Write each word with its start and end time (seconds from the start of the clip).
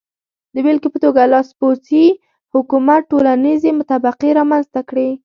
د 0.53 0.55
بېلګې 0.65 0.89
په 0.93 0.99
توګه 1.03 1.21
لاسپوڅي 1.33 2.05
حکومت 2.53 3.01
ټولنیزې 3.11 3.69
طبقې 3.91 4.29
رامنځته 4.39 4.81
کړې. 4.89 5.09